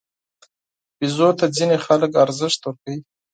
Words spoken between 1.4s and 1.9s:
ځینې